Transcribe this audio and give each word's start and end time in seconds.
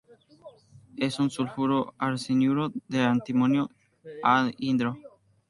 Es 0.97 1.19
un 1.19 1.29
sulfuro-arseniuro 1.29 2.71
de 2.87 3.01
antimonio, 3.01 3.69
anhidro. 4.23 4.97